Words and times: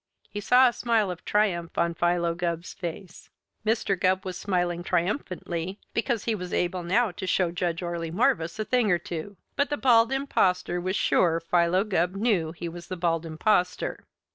He 0.31 0.39
saw 0.41 0.67
a 0.67 0.73
smile 0.73 1.11
of 1.11 1.23
triumph 1.25 1.77
on 1.77 1.93
Philo 1.93 2.33
Gubb's 2.33 2.73
face. 2.73 3.29
Mr. 3.63 3.95
Gubb 3.95 4.25
was 4.25 4.35
smiling 4.35 4.83
triumphantly 4.83 5.79
because 5.93 6.23
he 6.23 6.33
was 6.33 6.51
able 6.51 6.81
now 6.81 7.11
to 7.11 7.27
show 7.27 7.51
Judge 7.51 7.83
Orley 7.83 8.09
Morvis 8.09 8.57
a 8.57 8.65
thing 8.65 8.89
or 8.91 8.97
two, 8.97 9.37
but 9.55 9.69
the 9.69 9.77
Bald 9.77 10.11
Impostor 10.11 10.81
was 10.81 10.95
sure 10.95 11.39
Philo 11.39 11.83
Gubb 11.83 12.15
knew 12.15 12.51
he 12.51 12.67
was 12.67 12.87
the 12.87 12.97
Bald 12.97 13.27
Impostor. 13.27 14.03